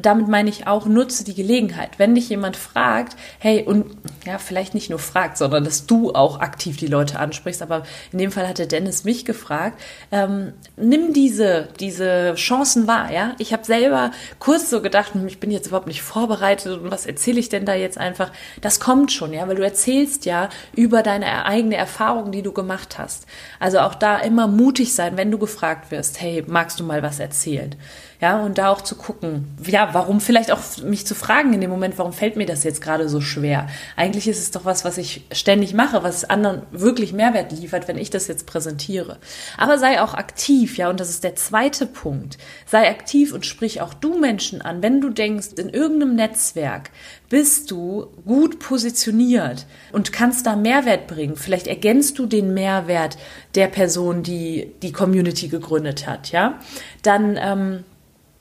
damit 0.02 0.28
meine 0.28 0.50
ich 0.50 0.66
auch, 0.66 0.86
nutze 0.86 1.24
die 1.24 1.34
Gelegenheit. 1.34 1.98
Wenn 1.98 2.14
dich 2.14 2.28
jemand 2.28 2.56
fragt, 2.56 3.16
hey, 3.38 3.64
und 3.64 3.86
ja, 4.26 4.38
vielleicht 4.38 4.74
nicht 4.74 4.90
nur 4.90 4.98
fragt, 4.98 5.38
sondern 5.38 5.64
dass 5.64 5.86
du 5.86 6.12
auch 6.12 6.40
aktiv 6.40 6.76
die 6.76 6.86
Leute 6.86 7.18
ansprichst, 7.18 7.62
aber 7.62 7.84
in 8.12 8.18
dem 8.18 8.32
Fall 8.32 8.48
hatte 8.48 8.66
Dennis 8.66 9.04
mich 9.04 9.24
gefragt, 9.24 9.80
ähm, 10.12 10.52
nimm 10.76 11.12
diese, 11.12 11.68
diese 11.78 12.34
Chancen 12.34 12.86
wahr, 12.86 13.10
ja. 13.12 13.34
Ich 13.38 13.52
habe 13.52 13.64
selber 13.64 14.10
kurz 14.38 14.70
so 14.70 14.82
gedacht, 14.82 15.14
hm, 15.14 15.26
ich 15.26 15.40
bin 15.40 15.50
jetzt 15.50 15.66
überhaupt 15.66 15.86
nicht 15.86 16.02
vorbereitet 16.02 16.78
und 16.78 16.90
was 16.90 17.06
erzähle 17.06 17.40
ich 17.40 17.48
denn 17.48 17.64
da 17.64 17.74
jetzt 17.74 17.98
einfach? 17.98 18.32
Das 18.60 18.80
kommt 18.80 19.12
schon, 19.12 19.32
ja, 19.32 19.46
weil 19.48 19.56
du 19.56 19.64
erzählst 19.64 20.24
ja 20.26 20.48
über 20.74 21.02
deine 21.02 21.44
eigene 21.44 21.76
Erfahrung, 21.76 22.32
die 22.32 22.42
du 22.42 22.52
gemacht 22.52 22.98
hast. 22.98 23.26
Also 23.58 23.80
auch 23.80 23.94
da 23.94 24.18
immer 24.18 24.46
mutig 24.46 24.94
sein, 24.94 25.16
wenn 25.16 25.30
du 25.30 25.38
gefragt 25.38 25.90
wirst, 25.90 26.20
hey, 26.20 26.44
magst 26.46 26.80
du 26.80 26.84
mal 26.84 27.02
was 27.02 27.20
erzählen? 27.20 27.74
Ja, 28.20 28.38
und 28.42 28.58
da 28.58 28.68
auch 28.68 28.82
zu 28.82 28.96
gucken, 28.96 29.46
ja, 29.66 29.94
warum 29.94 30.20
vielleicht 30.20 30.50
auch 30.52 30.60
mich 30.84 31.06
zu 31.06 31.14
fragen 31.14 31.54
in 31.54 31.62
dem 31.62 31.70
Moment, 31.70 31.96
warum 31.96 32.12
fällt 32.12 32.36
mir 32.36 32.44
das 32.44 32.64
jetzt 32.64 32.82
gerade 32.82 33.08
so 33.08 33.22
schwer? 33.22 33.68
Eigentlich 33.96 34.28
ist 34.28 34.38
es 34.38 34.50
doch 34.50 34.66
was, 34.66 34.84
was 34.84 34.98
ich 34.98 35.24
ständig 35.32 35.72
mache, 35.72 36.02
was 36.02 36.28
anderen 36.28 36.62
wirklich 36.70 37.14
Mehrwert 37.14 37.50
liefert, 37.50 37.88
wenn 37.88 37.96
ich 37.96 38.10
das 38.10 38.28
jetzt 38.28 38.44
präsentiere. 38.44 39.18
Aber 39.56 39.78
sei 39.78 40.02
auch 40.02 40.12
aktiv, 40.12 40.76
ja, 40.76 40.90
und 40.90 41.00
das 41.00 41.08
ist 41.08 41.24
der 41.24 41.34
zweite 41.34 41.86
Punkt. 41.86 42.36
Sei 42.66 42.90
aktiv 42.90 43.32
und 43.32 43.46
sprich 43.46 43.80
auch 43.80 43.94
du 43.94 44.18
Menschen 44.18 44.60
an, 44.60 44.82
wenn 44.82 45.00
du 45.00 45.08
denkst, 45.08 45.54
in 45.56 45.70
irgendeinem 45.70 46.14
Netzwerk 46.14 46.90
bist 47.30 47.70
du 47.70 48.08
gut 48.26 48.58
positioniert 48.58 49.64
und 49.92 50.12
kannst 50.12 50.46
da 50.46 50.56
Mehrwert 50.56 51.06
bringen. 51.06 51.36
Vielleicht 51.36 51.68
ergänzt 51.68 52.18
du 52.18 52.26
den 52.26 52.52
Mehrwert 52.52 53.16
der 53.54 53.68
Person, 53.68 54.22
die 54.22 54.72
die 54.82 54.92
Community 54.92 55.48
gegründet 55.48 56.06
hat, 56.06 56.32
ja. 56.32 56.58
Dann 57.02 57.38
ähm, 57.40 57.84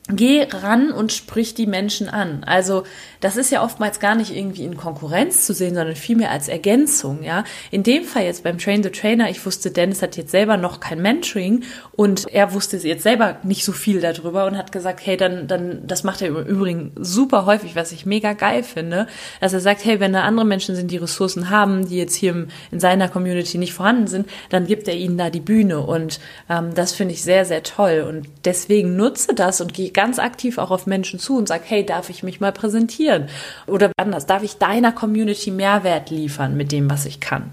geh 0.10 0.48
ran 0.52 0.92
und 0.92 1.12
sprich 1.12 1.54
die 1.54 1.68
Menschen 1.68 2.10
an. 2.10 2.44
Also 2.44 2.84
das 3.20 3.38
ist 3.38 3.52
ja 3.52 3.64
oftmals 3.64 4.00
gar 4.00 4.16
nicht 4.16 4.36
irgendwie 4.36 4.64
in 4.64 4.78
Konkurrenz 4.78 5.46
zu 5.46 5.54
sehen, 5.54 5.76
sondern 5.76 5.96
vielmehr 5.96 6.32
als 6.32 6.48
Ergänzung, 6.48 7.24
ja. 7.24 7.44
In 7.70 7.84
dem 7.84 8.04
Fall 8.04 8.24
jetzt 8.24 8.44
beim 8.44 8.58
Train 8.58 8.82
the 8.82 8.90
Trainer, 8.90 9.30
ich 9.30 9.46
wusste, 9.46 9.72
Dennis 9.72 10.02
hat 10.02 10.18
jetzt 10.18 10.32
selber 10.32 10.58
noch 10.58 10.80
kein 10.80 11.02
Mentoring 11.02 11.64
und 11.92 12.28
er 12.28 12.54
wusste 12.54 12.78
jetzt 12.78 13.04
selber 13.04 13.38
nicht 13.44 13.66
so 13.66 13.72
viel 13.72 14.02
darüber 14.02 14.46
und 14.46 14.58
hat 14.58 14.72
gesagt, 14.72 15.06
hey, 15.06 15.18
dann, 15.18 15.48
dann, 15.48 15.86
das 15.86 16.04
macht 16.04 16.22
er 16.22 16.30
im 16.30 16.38
Übrigen 16.38 16.92
super 16.96 17.46
häufig, 17.46 17.76
was 17.76 17.92
ich 17.92 18.06
mega 18.06 18.34
geil 18.34 18.64
finde, 18.64 19.08
dass 19.42 19.54
er 19.54 19.60
sagt, 19.60 19.84
hey, 19.86 20.00
wenn 20.00 20.14
da 20.14 20.22
andere 20.22 20.46
Menschen 20.46 20.76
sind, 20.76 20.92
die 20.92 20.98
Ressourcen 20.98 21.50
haben, 21.50 21.88
die 21.88 21.98
jetzt 21.98 22.16
hier 22.16 22.48
in 22.72 22.80
seiner 22.80 23.10
Community 23.10 23.58
nicht 23.58 23.74
vorhanden 23.74 24.08
sind, 24.08 24.30
dann 24.50 24.66
gibt 24.66 24.88
er 24.88 24.96
ihnen 24.96 25.18
da 25.18 25.30
die 25.30 25.40
Bühne 25.40 25.82
und 25.82 26.20
ähm, 26.50 26.74
das 26.74 26.94
finde 26.94 27.14
ich 27.14 27.24
sehr, 27.24 27.46
sehr 27.46 27.64
toll 27.64 28.06
und 28.08 28.28
deswegen 28.46 28.96
nutze 28.96 29.34
das 29.34 29.62
und 29.62 29.74
gehe 29.74 29.92
ganz 30.00 30.18
aktiv 30.18 30.58
auch 30.58 30.72
auf 30.72 30.88
Menschen 30.88 31.20
zu 31.20 31.38
und 31.38 31.50
sag, 31.50 31.64
hey, 31.66 31.86
darf 31.86 32.10
ich 32.10 32.24
mich 32.24 32.40
mal 32.40 32.54
präsentieren? 32.54 32.70
präsentieren? 32.70 33.28
Oder 33.68 33.92
anders, 33.98 34.26
darf 34.26 34.44
ich 34.44 34.58
deiner 34.58 34.92
Community 34.92 35.52
Mehrwert 35.52 36.10
liefern 36.10 36.56
mit 36.56 36.72
dem, 36.72 36.90
was 36.90 37.06
ich 37.06 37.20
kann? 37.20 37.52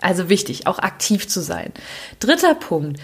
Also 0.00 0.28
wichtig, 0.28 0.66
auch 0.66 0.78
aktiv 0.78 1.28
zu 1.28 1.40
sein. 1.40 1.72
Dritter 2.18 2.54
Punkt. 2.54 2.98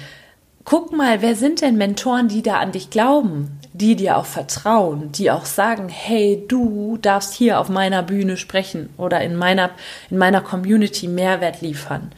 guck 0.65 0.93
mal, 0.93 1.23
wer 1.23 1.37
sind 1.37 1.61
denn 1.61 1.77
Mentoren, 1.77 2.27
die 2.27 2.43
da 2.43 2.59
an 2.59 2.73
dich 2.73 2.91
glauben, 2.91 3.61
die 3.73 3.95
dir 3.95 4.17
auch 4.17 4.25
vertrauen, 4.25 5.13
die 5.13 5.31
auch 5.31 5.45
sagen, 5.45 5.89
hey, 5.89 6.43
du 6.49 6.99
darfst 7.01 7.35
hier 7.35 7.61
auf 7.61 7.69
meiner 7.69 8.03
Bühne 8.03 8.37
sprechen 8.37 8.89
oder 8.97 9.21
in 9.21 9.37
meiner, 9.37 9.71
in 10.11 10.19
meiner 10.19 10.41
Community 10.41 11.07
Mehrwert 11.07 11.61
liefern. 11.61 12.11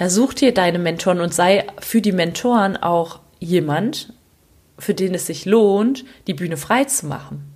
Ja, 0.00 0.08
such 0.08 0.34
dir 0.34 0.52
deine 0.52 0.80
Mentoren 0.80 1.20
und 1.20 1.32
sei 1.32 1.64
für 1.78 2.00
die 2.00 2.10
Mentoren 2.10 2.76
auch 2.76 3.20
jemand, 3.38 4.12
für 4.82 4.94
den 4.94 5.14
es 5.14 5.26
sich 5.26 5.44
lohnt, 5.44 6.04
die 6.26 6.34
Bühne 6.34 6.56
frei 6.56 6.84
zu 6.84 7.06
machen. 7.06 7.52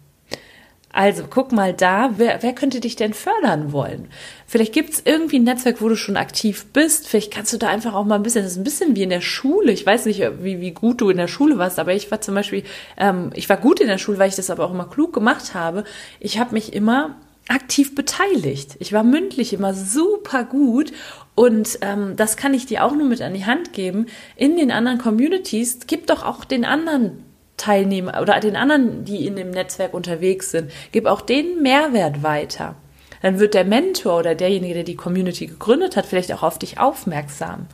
Also 0.92 1.24
guck 1.28 1.52
mal 1.52 1.74
da, 1.74 2.14
wer, 2.16 2.42
wer 2.42 2.54
könnte 2.54 2.80
dich 2.80 2.96
denn 2.96 3.12
fördern 3.12 3.70
wollen? 3.70 4.08
Vielleicht 4.46 4.72
gibt 4.72 4.94
es 4.94 5.02
irgendwie 5.04 5.38
ein 5.38 5.44
Netzwerk, 5.44 5.82
wo 5.82 5.90
du 5.90 5.96
schon 5.96 6.16
aktiv 6.16 6.64
bist. 6.72 7.06
Vielleicht 7.06 7.30
kannst 7.30 7.52
du 7.52 7.58
da 7.58 7.68
einfach 7.68 7.92
auch 7.92 8.06
mal 8.06 8.14
ein 8.14 8.22
bisschen, 8.22 8.44
das 8.44 8.52
ist 8.52 8.58
ein 8.58 8.64
bisschen 8.64 8.96
wie 8.96 9.02
in 9.02 9.10
der 9.10 9.20
Schule. 9.20 9.72
Ich 9.72 9.84
weiß 9.84 10.06
nicht, 10.06 10.22
wie, 10.40 10.62
wie 10.62 10.70
gut 10.70 11.02
du 11.02 11.10
in 11.10 11.18
der 11.18 11.28
Schule 11.28 11.58
warst, 11.58 11.78
aber 11.78 11.92
ich 11.92 12.10
war 12.10 12.22
zum 12.22 12.34
Beispiel, 12.34 12.62
ähm, 12.96 13.30
ich 13.34 13.46
war 13.50 13.58
gut 13.58 13.80
in 13.80 13.88
der 13.88 13.98
Schule, 13.98 14.18
weil 14.18 14.30
ich 14.30 14.36
das 14.36 14.48
aber 14.48 14.64
auch 14.64 14.70
immer 14.70 14.88
klug 14.88 15.12
gemacht 15.12 15.52
habe. 15.52 15.84
Ich 16.18 16.38
habe 16.38 16.54
mich 16.54 16.72
immer 16.72 17.16
aktiv 17.48 17.94
beteiligt. 17.94 18.76
Ich 18.80 18.92
war 18.92 19.04
mündlich 19.04 19.52
immer 19.52 19.74
super 19.74 20.44
gut 20.44 20.92
und 21.34 21.78
ähm, 21.82 22.14
das 22.16 22.36
kann 22.36 22.54
ich 22.54 22.66
dir 22.66 22.84
auch 22.84 22.94
nur 22.94 23.06
mit 23.06 23.22
an 23.22 23.34
die 23.34 23.46
Hand 23.46 23.72
geben. 23.72 24.06
In 24.36 24.56
den 24.56 24.70
anderen 24.70 24.98
Communities 24.98 25.80
gib 25.86 26.06
doch 26.06 26.24
auch 26.24 26.44
den 26.44 26.64
anderen 26.64 27.24
Teilnehmer 27.56 28.20
oder 28.20 28.38
den 28.40 28.56
anderen, 28.56 29.04
die 29.04 29.26
in 29.26 29.36
dem 29.36 29.50
Netzwerk 29.50 29.94
unterwegs 29.94 30.50
sind, 30.50 30.70
gib 30.92 31.06
auch 31.06 31.20
den 31.20 31.62
Mehrwert 31.62 32.22
weiter. 32.22 32.74
Dann 33.22 33.38
wird 33.38 33.54
der 33.54 33.64
Mentor 33.64 34.18
oder 34.18 34.34
derjenige, 34.34 34.74
der 34.74 34.84
die 34.84 34.96
Community 34.96 35.46
gegründet 35.46 35.96
hat, 35.96 36.06
vielleicht 36.06 36.32
auch 36.32 36.42
auf 36.42 36.58
dich 36.58 36.78
aufmerksam. 36.78 37.66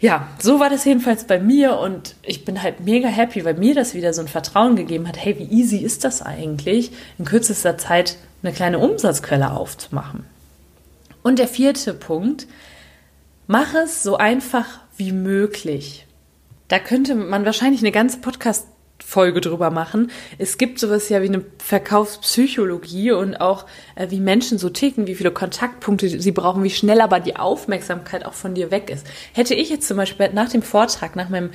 Ja, 0.00 0.28
so 0.38 0.60
war 0.60 0.70
das 0.70 0.84
jedenfalls 0.84 1.24
bei 1.24 1.38
mir 1.38 1.78
und 1.78 2.14
ich 2.22 2.44
bin 2.44 2.62
halt 2.62 2.80
mega 2.80 3.08
happy, 3.08 3.44
weil 3.44 3.54
mir 3.54 3.74
das 3.74 3.94
wieder 3.94 4.12
so 4.12 4.20
ein 4.20 4.28
Vertrauen 4.28 4.76
gegeben 4.76 5.08
hat. 5.08 5.16
Hey, 5.16 5.38
wie 5.38 5.44
easy 5.44 5.78
ist 5.78 6.04
das 6.04 6.20
eigentlich, 6.22 6.92
in 7.18 7.24
kürzester 7.24 7.78
Zeit 7.78 8.16
eine 8.44 8.54
kleine 8.54 8.78
Umsatzquelle 8.78 9.52
aufzumachen? 9.52 10.26
Und 11.22 11.38
der 11.38 11.48
vierte 11.48 11.94
Punkt, 11.94 12.46
mach 13.46 13.74
es 13.74 14.02
so 14.02 14.16
einfach 14.16 14.66
wie 14.96 15.12
möglich. 15.12 16.06
Da 16.68 16.78
könnte 16.78 17.14
man 17.14 17.44
wahrscheinlich 17.44 17.80
eine 17.80 17.92
ganze 17.92 18.18
Podcast 18.18 18.66
Folge 19.02 19.40
drüber 19.40 19.70
machen. 19.70 20.10
Es 20.38 20.56
gibt 20.56 20.78
sowas 20.78 21.08
ja 21.08 21.20
wie 21.20 21.26
eine 21.26 21.44
Verkaufspsychologie 21.58 23.12
und 23.12 23.36
auch 23.36 23.66
äh, 23.96 24.10
wie 24.10 24.20
Menschen 24.20 24.58
so 24.58 24.70
ticken, 24.70 25.06
wie 25.06 25.14
viele 25.14 25.30
Kontaktpunkte 25.30 26.08
sie 26.08 26.32
brauchen, 26.32 26.62
wie 26.62 26.70
schnell 26.70 27.00
aber 27.00 27.20
die 27.20 27.36
Aufmerksamkeit 27.36 28.24
auch 28.24 28.32
von 28.32 28.54
dir 28.54 28.70
weg 28.70 28.90
ist. 28.90 29.06
Hätte 29.32 29.54
ich 29.54 29.68
jetzt 29.68 29.88
zum 29.88 29.96
Beispiel 29.96 30.30
nach 30.32 30.48
dem 30.48 30.62
Vortrag, 30.62 31.16
nach 31.16 31.28
meinem 31.28 31.50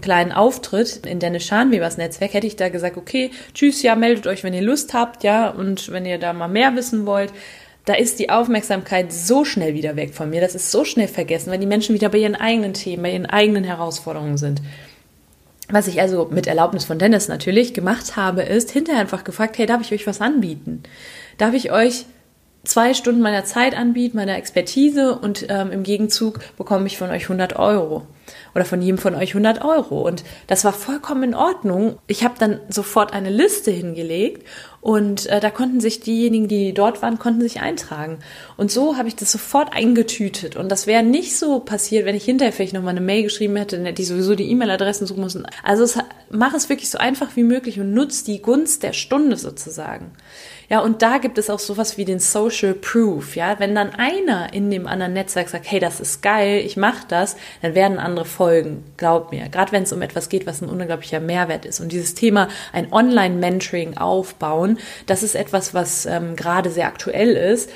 kleinen 0.00 0.32
Auftritt 0.32 1.06
in 1.06 1.18
Dennis 1.18 1.44
Schanwebers 1.44 1.98
Netzwerk, 1.98 2.32
hätte 2.32 2.46
ich 2.46 2.56
da 2.56 2.68
gesagt, 2.68 2.96
okay, 2.96 3.30
tschüss, 3.54 3.82
ja, 3.82 3.94
meldet 3.94 4.26
euch, 4.26 4.42
wenn 4.42 4.54
ihr 4.54 4.62
Lust 4.62 4.94
habt, 4.94 5.24
ja, 5.24 5.50
und 5.50 5.92
wenn 5.92 6.06
ihr 6.06 6.18
da 6.18 6.32
mal 6.32 6.48
mehr 6.48 6.74
wissen 6.74 7.06
wollt 7.06 7.32
da 7.84 7.94
ist 7.94 8.18
die 8.18 8.28
Aufmerksamkeit 8.28 9.14
so 9.14 9.46
schnell 9.46 9.72
wieder 9.72 9.96
weg 9.96 10.12
von 10.12 10.28
mir, 10.28 10.42
das 10.42 10.54
ist 10.54 10.70
so 10.70 10.84
schnell 10.84 11.08
vergessen, 11.08 11.50
weil 11.50 11.58
die 11.58 11.64
Menschen 11.64 11.94
wieder 11.94 12.10
bei 12.10 12.18
ihren 12.18 12.34
eigenen 12.34 12.74
Themen, 12.74 13.02
bei 13.02 13.12
ihren 13.12 13.24
eigenen 13.24 13.64
Herausforderungen 13.64 14.36
sind. 14.36 14.60
Was 15.70 15.86
ich 15.86 16.00
also 16.00 16.28
mit 16.30 16.46
Erlaubnis 16.46 16.84
von 16.84 16.98
Dennis 16.98 17.28
natürlich 17.28 17.74
gemacht 17.74 18.16
habe, 18.16 18.42
ist 18.42 18.70
hinterher 18.70 19.00
einfach 19.00 19.24
gefragt, 19.24 19.58
hey, 19.58 19.66
darf 19.66 19.82
ich 19.82 19.92
euch 19.92 20.06
was 20.06 20.20
anbieten? 20.20 20.82
Darf 21.36 21.52
ich 21.52 21.72
euch 21.72 22.06
zwei 22.64 22.94
Stunden 22.94 23.20
meiner 23.20 23.44
Zeit 23.44 23.76
anbieten, 23.76 24.16
meiner 24.16 24.36
Expertise 24.36 25.18
und 25.18 25.46
ähm, 25.48 25.70
im 25.70 25.82
Gegenzug 25.82 26.40
bekomme 26.56 26.86
ich 26.86 26.98
von 26.98 27.10
euch 27.10 27.24
100 27.24 27.56
Euro 27.58 28.06
oder 28.54 28.64
von 28.64 28.82
jedem 28.82 28.98
von 28.98 29.14
euch 29.14 29.30
100 29.30 29.64
Euro. 29.64 30.06
Und 30.06 30.24
das 30.46 30.64
war 30.64 30.72
vollkommen 30.72 31.22
in 31.22 31.34
Ordnung. 31.34 31.98
Ich 32.06 32.24
habe 32.24 32.34
dann 32.38 32.60
sofort 32.68 33.12
eine 33.12 33.30
Liste 33.30 33.70
hingelegt 33.70 34.46
und 34.80 35.26
äh, 35.26 35.40
da 35.40 35.50
konnten 35.50 35.80
sich 35.80 36.00
diejenigen, 36.00 36.46
die 36.46 36.72
dort 36.72 37.02
waren, 37.02 37.18
konnten 37.18 37.40
sich 37.40 37.60
eintragen. 37.60 38.18
Und 38.56 38.70
so 38.70 38.96
habe 38.96 39.08
ich 39.08 39.16
das 39.16 39.32
sofort 39.32 39.72
eingetütet. 39.74 40.56
Und 40.56 40.68
das 40.70 40.86
wäre 40.86 41.02
nicht 41.02 41.36
so 41.36 41.60
passiert, 41.60 42.06
wenn 42.06 42.14
ich 42.14 42.24
hinterher 42.24 42.52
vielleicht 42.52 42.74
nochmal 42.74 42.92
eine 42.92 43.00
Mail 43.00 43.24
geschrieben 43.24 43.56
hätte, 43.56 43.76
dann 43.76 43.86
hätte 43.86 44.02
ich 44.02 44.08
sowieso 44.08 44.36
die 44.36 44.50
E-Mail-Adressen 44.50 45.06
suchen 45.06 45.22
müssen. 45.22 45.46
Also 45.64 45.82
es, 45.82 45.98
mach 46.30 46.54
es 46.54 46.68
wirklich 46.68 46.90
so 46.90 46.98
einfach 46.98 47.34
wie 47.34 47.42
möglich 47.42 47.80
und 47.80 47.92
nutz 47.92 48.22
die 48.22 48.40
Gunst 48.40 48.82
der 48.84 48.92
Stunde 48.92 49.36
sozusagen. 49.36 50.12
Ja, 50.70 50.80
und 50.80 51.00
da 51.00 51.16
gibt 51.16 51.38
es 51.38 51.48
auch 51.48 51.58
sowas 51.58 51.96
wie 51.96 52.04
den 52.04 52.18
Social 52.18 52.74
Proof. 52.74 53.36
Ja, 53.36 53.58
wenn 53.58 53.74
dann 53.74 53.90
einer 53.94 54.52
in 54.52 54.70
dem 54.70 54.86
anderen 54.86 55.14
Netzwerk 55.14 55.48
sagt, 55.48 55.70
hey, 55.70 55.80
das 55.80 55.98
ist 55.98 56.20
geil, 56.20 56.62
ich 56.62 56.76
mache 56.76 57.06
das, 57.08 57.36
dann 57.62 57.74
werden 57.74 57.98
andere 57.98 58.26
folgen. 58.26 58.84
Glaub 58.98 59.32
mir. 59.32 59.48
Gerade 59.48 59.72
wenn 59.72 59.84
es 59.84 59.92
um 59.94 60.02
etwas 60.02 60.28
geht, 60.28 60.46
was 60.46 60.60
ein 60.60 60.68
unglaublicher 60.68 61.20
Mehrwert 61.20 61.64
ist. 61.64 61.80
Und 61.80 61.90
dieses 61.90 62.14
Thema 62.14 62.48
ein 62.74 62.92
Online-Mentoring 62.92 63.96
aufbauen, 63.96 64.67
das 65.06 65.22
ist 65.22 65.34
etwas, 65.34 65.72
was 65.72 66.04
ähm, 66.04 66.36
gerade 66.36 66.70
sehr 66.70 66.86
aktuell 66.86 67.30
ist 67.30 67.70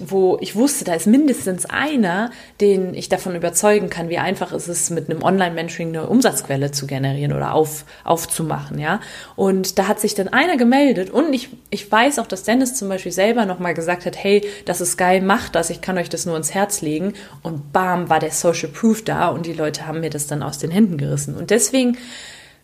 wo 0.00 0.38
ich 0.40 0.54
wusste, 0.54 0.84
da 0.84 0.94
ist 0.94 1.06
mindestens 1.06 1.66
einer, 1.66 2.30
den 2.60 2.94
ich 2.94 3.08
davon 3.08 3.34
überzeugen 3.34 3.90
kann, 3.90 4.08
wie 4.08 4.18
einfach 4.18 4.52
ist 4.52 4.68
es 4.68 4.90
mit 4.90 5.10
einem 5.10 5.22
Online-Mentoring 5.22 5.88
eine 5.88 6.06
Umsatzquelle 6.06 6.70
zu 6.70 6.86
generieren 6.86 7.32
oder 7.32 7.54
auf, 7.54 7.84
aufzumachen, 8.04 8.78
ja. 8.78 9.00
Und 9.36 9.78
da 9.78 9.88
hat 9.88 10.00
sich 10.00 10.14
dann 10.14 10.28
einer 10.28 10.56
gemeldet 10.56 11.10
und 11.10 11.32
ich, 11.32 11.50
ich 11.70 11.90
weiß 11.90 12.18
auch, 12.18 12.26
dass 12.26 12.44
Dennis 12.44 12.74
zum 12.74 12.88
Beispiel 12.88 13.12
selber 13.12 13.44
nochmal 13.46 13.74
gesagt 13.74 14.06
hat, 14.06 14.16
hey, 14.16 14.46
das 14.64 14.80
ist 14.80 14.96
geil, 14.96 15.20
macht 15.20 15.54
das, 15.54 15.70
ich 15.70 15.80
kann 15.80 15.98
euch 15.98 16.08
das 16.08 16.26
nur 16.26 16.36
ins 16.36 16.54
Herz 16.54 16.80
legen 16.80 17.14
und 17.42 17.72
bam, 17.72 18.08
war 18.08 18.20
der 18.20 18.30
Social 18.30 18.68
Proof 18.68 19.02
da 19.02 19.28
und 19.28 19.46
die 19.46 19.52
Leute 19.52 19.86
haben 19.86 20.00
mir 20.00 20.10
das 20.10 20.26
dann 20.26 20.42
aus 20.42 20.58
den 20.58 20.70
Händen 20.70 20.98
gerissen. 20.98 21.36
Und 21.36 21.50
deswegen 21.50 21.98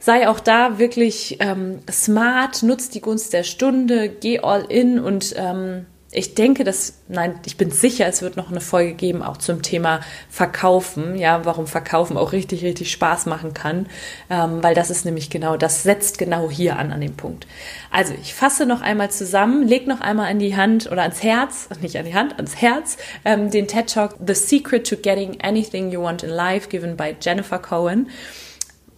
sei 0.04 0.28
auch 0.28 0.38
da 0.38 0.78
wirklich 0.78 1.38
ähm, 1.40 1.80
smart, 1.90 2.62
nutzt 2.62 2.94
die 2.94 3.00
Gunst 3.00 3.32
der 3.32 3.42
Stunde, 3.42 4.10
geh 4.10 4.40
all 4.40 4.64
in 4.64 4.98
und 5.00 5.34
ähm, 5.36 5.86
ich 6.16 6.34
denke, 6.34 6.62
dass, 6.62 6.98
nein, 7.08 7.40
ich 7.44 7.56
bin 7.56 7.72
sicher, 7.72 8.06
es 8.06 8.22
wird 8.22 8.36
noch 8.36 8.50
eine 8.50 8.60
Folge 8.60 8.92
geben, 8.92 9.22
auch 9.22 9.38
zum 9.38 9.62
Thema 9.62 10.00
Verkaufen, 10.28 11.16
ja, 11.16 11.44
warum 11.44 11.66
Verkaufen 11.66 12.16
auch 12.16 12.32
richtig, 12.32 12.62
richtig 12.62 12.92
Spaß 12.92 13.26
machen 13.26 13.52
kann, 13.52 13.86
ähm, 14.30 14.62
weil 14.62 14.74
das 14.74 14.90
ist 14.90 15.04
nämlich 15.06 15.30
genau, 15.30 15.56
das 15.56 15.82
setzt 15.82 16.18
genau 16.18 16.50
hier 16.50 16.78
an, 16.78 16.92
an 16.92 17.00
dem 17.00 17.16
Punkt. 17.16 17.46
Also, 17.90 18.12
ich 18.22 18.32
fasse 18.32 18.66
noch 18.66 18.82
einmal 18.82 19.10
zusammen, 19.10 19.66
leg 19.66 19.86
noch 19.88 20.02
einmal 20.02 20.30
an 20.30 20.38
die 20.38 20.54
Hand 20.54 20.86
oder 20.92 21.02
ans 21.02 21.22
Herz, 21.22 21.68
nicht 21.80 21.96
an 21.96 22.04
die 22.04 22.14
Hand, 22.14 22.36
ans 22.36 22.56
Herz, 22.56 22.96
ähm, 23.24 23.50
den 23.50 23.66
TED 23.66 23.92
Talk 23.92 24.16
The 24.24 24.34
Secret 24.34 24.86
to 24.88 24.96
Getting 24.96 25.40
Anything 25.40 25.90
You 25.90 26.02
Want 26.02 26.22
in 26.22 26.30
Life, 26.30 26.68
given 26.68 26.96
by 26.96 27.16
Jennifer 27.20 27.58
Cohen 27.58 28.08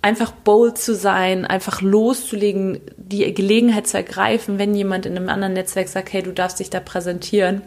einfach 0.06 0.30
bold 0.30 0.78
zu 0.78 0.94
sein, 0.94 1.44
einfach 1.44 1.82
loszulegen, 1.82 2.80
die 2.96 3.34
Gelegenheit 3.34 3.88
zu 3.88 3.96
ergreifen, 3.96 4.56
wenn 4.56 4.72
jemand 4.72 5.04
in 5.04 5.16
einem 5.16 5.28
anderen 5.28 5.54
Netzwerk 5.54 5.88
sagt, 5.88 6.12
hey, 6.12 6.22
du 6.22 6.32
darfst 6.32 6.60
dich 6.60 6.70
da 6.70 6.78
präsentieren. 6.78 7.62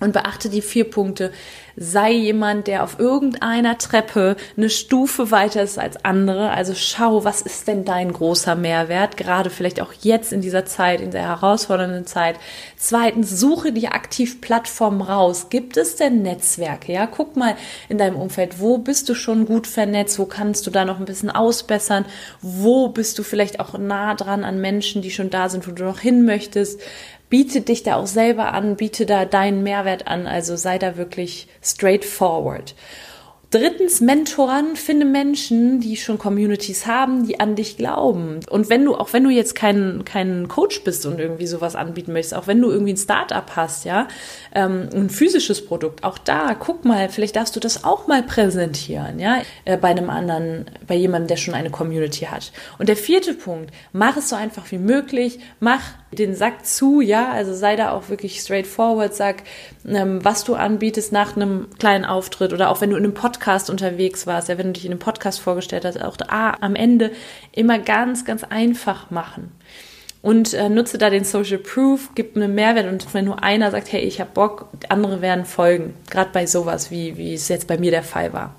Und 0.00 0.12
beachte 0.12 0.48
die 0.48 0.62
vier 0.62 0.88
Punkte 0.88 1.30
sei 1.76 2.12
jemand, 2.12 2.66
der 2.66 2.84
auf 2.84 2.98
irgendeiner 2.98 3.78
Treppe 3.78 4.36
eine 4.56 4.68
Stufe 4.68 5.30
weiter 5.30 5.62
ist 5.62 5.78
als 5.78 6.04
andere. 6.04 6.50
Also 6.50 6.74
schau, 6.74 7.24
was 7.24 7.40
ist 7.40 7.68
denn 7.68 7.84
dein 7.84 8.12
großer 8.12 8.54
Mehrwert, 8.54 9.16
gerade 9.16 9.50
vielleicht 9.50 9.80
auch 9.80 9.92
jetzt 10.00 10.32
in 10.32 10.42
dieser 10.42 10.66
Zeit, 10.66 11.00
in 11.00 11.10
der 11.10 11.22
herausfordernden 11.22 12.06
Zeit. 12.06 12.36
Zweitens, 12.76 13.38
suche 13.38 13.72
dir 13.72 13.94
aktiv 13.94 14.40
Plattformen 14.40 15.00
raus. 15.00 15.48
Gibt 15.48 15.76
es 15.76 15.96
denn 15.96 16.22
Netzwerke? 16.22 16.92
Ja, 16.92 17.06
guck 17.06 17.36
mal 17.36 17.56
in 17.88 17.96
deinem 17.96 18.16
Umfeld, 18.16 18.60
wo 18.60 18.78
bist 18.78 19.08
du 19.08 19.14
schon 19.14 19.46
gut 19.46 19.66
vernetzt? 19.66 20.18
Wo 20.18 20.26
kannst 20.26 20.66
du 20.66 20.70
da 20.70 20.84
noch 20.84 20.98
ein 20.98 21.06
bisschen 21.06 21.30
ausbessern? 21.30 22.04
Wo 22.42 22.88
bist 22.88 23.18
du 23.18 23.22
vielleicht 23.22 23.58
auch 23.58 23.78
nah 23.78 24.14
dran 24.14 24.44
an 24.44 24.60
Menschen, 24.60 25.00
die 25.00 25.10
schon 25.10 25.30
da 25.30 25.48
sind, 25.48 25.66
wo 25.66 25.72
du 25.72 25.84
noch 25.84 26.00
hin 26.00 26.26
möchtest? 26.26 26.80
Biete 27.30 27.62
dich 27.62 27.82
da 27.82 27.96
auch 27.96 28.06
selber 28.06 28.52
an, 28.52 28.76
biete 28.76 29.06
da 29.06 29.24
deinen 29.24 29.62
Mehrwert 29.62 30.06
an, 30.06 30.26
also 30.26 30.56
sei 30.56 30.78
da 30.78 30.96
wirklich 30.96 31.48
straightforward. 31.62 32.74
Drittens, 33.52 34.00
Mentoren, 34.00 34.76
finde 34.76 35.04
Menschen, 35.04 35.80
die 35.80 35.96
schon 35.96 36.18
Communities 36.18 36.86
haben, 36.86 37.26
die 37.26 37.40
an 37.40 37.56
dich 37.56 37.76
glauben. 37.76 38.38
Und 38.48 38.68
wenn 38.68 38.84
du, 38.84 38.94
auch 38.94 39.12
wenn 39.12 39.24
du 39.24 39.30
jetzt 39.30 39.56
kein, 39.56 40.04
kein 40.04 40.46
Coach 40.46 40.84
bist 40.84 41.04
und 41.04 41.18
irgendwie 41.18 41.48
sowas 41.48 41.74
anbieten 41.74 42.12
möchtest, 42.12 42.36
auch 42.36 42.46
wenn 42.46 42.62
du 42.62 42.70
irgendwie 42.70 42.92
ein 42.92 42.96
Startup 42.96 43.44
hast, 43.56 43.84
ja, 43.84 44.06
ähm, 44.54 44.88
ein 44.94 45.10
physisches 45.10 45.66
Produkt, 45.66 46.04
auch 46.04 46.18
da, 46.18 46.54
guck 46.54 46.84
mal, 46.84 47.08
vielleicht 47.08 47.34
darfst 47.34 47.56
du 47.56 47.60
das 47.60 47.82
auch 47.82 48.06
mal 48.06 48.22
präsentieren, 48.22 49.18
ja, 49.18 49.42
äh, 49.64 49.76
bei 49.76 49.88
einem 49.88 50.10
anderen, 50.10 50.66
bei 50.86 50.94
jemandem, 50.94 51.26
der 51.26 51.36
schon 51.36 51.54
eine 51.54 51.70
Community 51.70 52.26
hat. 52.26 52.52
Und 52.78 52.88
der 52.88 52.96
vierte 52.96 53.34
Punkt, 53.34 53.74
mach 53.92 54.16
es 54.16 54.28
so 54.28 54.36
einfach 54.36 54.70
wie 54.70 54.78
möglich, 54.78 55.40
mach 55.58 55.82
den 56.12 56.34
Sack 56.34 56.66
zu, 56.66 57.00
ja, 57.00 57.30
also 57.30 57.54
sei 57.54 57.76
da 57.76 57.92
auch 57.92 58.08
wirklich 58.08 58.40
straightforward, 58.40 59.14
sag, 59.14 59.42
ähm, 59.86 60.24
was 60.24 60.44
du 60.44 60.54
anbietest 60.54 61.12
nach 61.12 61.36
einem 61.36 61.68
kleinen 61.78 62.04
Auftritt 62.04 62.52
oder 62.52 62.70
auch 62.70 62.80
wenn 62.80 62.90
du 62.90 62.96
in 62.96 63.04
einem 63.04 63.14
Podcast 63.14 63.70
unterwegs 63.70 64.26
warst, 64.26 64.48
ja, 64.48 64.58
wenn 64.58 64.68
du 64.68 64.72
dich 64.72 64.84
in 64.86 64.90
einem 64.90 64.98
Podcast 64.98 65.40
vorgestellt 65.40 65.84
hast, 65.84 66.02
auch 66.02 66.16
da 66.16 66.56
am 66.60 66.74
Ende 66.74 67.12
immer 67.52 67.78
ganz, 67.78 68.24
ganz 68.24 68.44
einfach 68.44 69.10
machen. 69.10 69.52
Und 70.22 70.52
äh, 70.52 70.68
nutze 70.68 70.98
da 70.98 71.08
den 71.08 71.24
Social 71.24 71.58
Proof, 71.58 72.10
gib 72.14 72.36
einen 72.36 72.54
Mehrwert 72.54 72.86
und 72.86 73.14
wenn 73.14 73.24
nur 73.24 73.42
einer 73.42 73.70
sagt, 73.70 73.90
hey, 73.90 74.02
ich 74.02 74.20
hab 74.20 74.34
Bock, 74.34 74.68
andere 74.90 75.22
werden 75.22 75.46
folgen. 75.46 75.94
Gerade 76.10 76.30
bei 76.32 76.46
sowas, 76.46 76.90
wie, 76.90 77.16
wie 77.16 77.32
es 77.32 77.48
jetzt 77.48 77.66
bei 77.66 77.78
mir 77.78 77.90
der 77.90 78.02
Fall 78.02 78.32
war. 78.34 78.54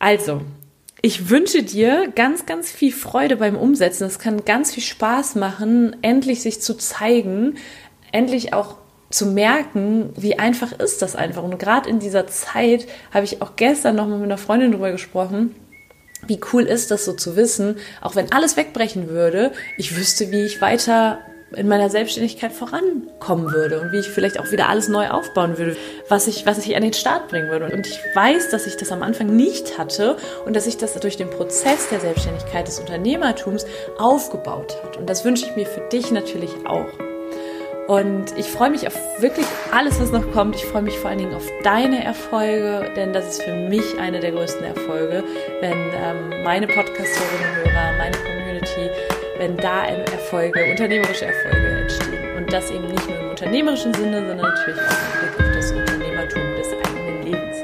Also, 0.00 0.42
Ich 1.06 1.30
wünsche 1.30 1.62
dir 1.62 2.08
ganz, 2.12 2.46
ganz 2.46 2.72
viel 2.72 2.90
Freude 2.90 3.36
beim 3.36 3.56
Umsetzen. 3.56 4.08
Es 4.08 4.18
kann 4.18 4.44
ganz 4.44 4.74
viel 4.74 4.82
Spaß 4.82 5.36
machen, 5.36 5.94
endlich 6.02 6.42
sich 6.42 6.60
zu 6.60 6.74
zeigen, 6.74 7.58
endlich 8.10 8.52
auch 8.52 8.78
zu 9.08 9.26
merken, 9.26 10.12
wie 10.16 10.36
einfach 10.40 10.72
ist 10.72 11.02
das 11.02 11.14
einfach. 11.14 11.44
Und 11.44 11.60
gerade 11.60 11.88
in 11.88 12.00
dieser 12.00 12.26
Zeit 12.26 12.88
habe 13.14 13.24
ich 13.24 13.40
auch 13.40 13.54
gestern 13.54 13.94
noch 13.94 14.08
mal 14.08 14.18
mit 14.18 14.24
einer 14.24 14.36
Freundin 14.36 14.72
drüber 14.72 14.90
gesprochen. 14.90 15.54
Wie 16.26 16.40
cool 16.52 16.64
ist 16.64 16.90
das 16.90 17.04
so 17.04 17.12
zu 17.12 17.36
wissen, 17.36 17.76
auch 18.00 18.16
wenn 18.16 18.32
alles 18.32 18.56
wegbrechen 18.56 19.08
würde, 19.08 19.52
ich 19.78 19.96
wüsste, 19.96 20.32
wie 20.32 20.44
ich 20.44 20.60
weiter 20.60 21.20
in 21.54 21.68
meiner 21.68 21.90
Selbstständigkeit 21.90 22.52
vorankommen 22.52 23.52
würde 23.52 23.80
und 23.80 23.92
wie 23.92 23.98
ich 23.98 24.08
vielleicht 24.08 24.40
auch 24.40 24.50
wieder 24.50 24.68
alles 24.68 24.88
neu 24.88 25.08
aufbauen 25.08 25.58
würde, 25.58 25.76
was 26.08 26.26
ich, 26.26 26.44
was 26.44 26.58
ich 26.58 26.74
an 26.74 26.82
den 26.82 26.92
Start 26.92 27.28
bringen 27.28 27.50
würde. 27.50 27.66
Und 27.72 27.86
ich 27.86 27.98
weiß, 28.14 28.50
dass 28.50 28.66
ich 28.66 28.76
das 28.76 28.90
am 28.90 29.02
Anfang 29.02 29.34
nicht 29.36 29.78
hatte 29.78 30.16
und 30.44 30.56
dass 30.56 30.66
ich 30.66 30.76
das 30.76 30.94
durch 30.94 31.16
den 31.16 31.30
Prozess 31.30 31.88
der 31.88 32.00
Selbstständigkeit, 32.00 32.66
des 32.66 32.80
Unternehmertums 32.80 33.64
aufgebaut 33.98 34.76
hat. 34.82 34.96
Und 34.96 35.08
das 35.08 35.24
wünsche 35.24 35.46
ich 35.46 35.56
mir 35.56 35.66
für 35.66 35.82
dich 35.88 36.10
natürlich 36.10 36.50
auch. 36.66 36.88
Und 37.86 38.36
ich 38.36 38.46
freue 38.46 38.70
mich 38.70 38.86
auf 38.88 38.98
wirklich 39.20 39.46
alles, 39.70 40.00
was 40.00 40.10
noch 40.10 40.32
kommt. 40.32 40.56
Ich 40.56 40.64
freue 40.64 40.82
mich 40.82 40.98
vor 40.98 41.10
allen 41.10 41.20
Dingen 41.20 41.34
auf 41.34 41.46
deine 41.62 42.02
Erfolge, 42.02 42.90
denn 42.96 43.12
das 43.12 43.28
ist 43.28 43.42
für 43.42 43.54
mich 43.54 44.00
eine 44.00 44.18
der 44.18 44.32
größten 44.32 44.64
Erfolge, 44.64 45.22
wenn 45.60 45.72
ähm, 45.72 46.42
meine 46.42 46.66
Podcasterinnen 46.66 47.64
und 47.64 47.72
Hörer, 47.72 47.95
wenn 49.46 49.56
da 49.58 49.84
Erfolge, 49.86 50.70
unternehmerische 50.70 51.26
Erfolge 51.26 51.68
entstehen. 51.68 52.36
Und 52.36 52.52
das 52.52 52.70
eben 52.70 52.88
nicht 52.88 53.08
nur 53.08 53.18
im 53.20 53.30
unternehmerischen 53.30 53.94
Sinne, 53.94 54.26
sondern 54.26 54.38
natürlich 54.38 54.80
auch 54.80 55.22
im 55.22 55.36
Blick 55.36 55.46
auf 55.46 55.54
das 55.54 55.72
Unternehmertum 55.72 56.42
des 56.56 56.68
eigenen 56.72 57.22
Lebens. 57.22 57.56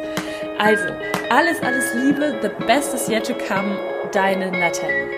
Also, 0.58 0.84
alles, 1.30 1.60
alles 1.62 1.92
Liebe, 1.94 2.34
the 2.40 2.50
best 2.66 2.94
is 2.94 3.08
yet 3.08 3.26
to 3.26 3.34
come, 3.34 3.76
deine 4.12 4.52
Natalie. 4.52 5.11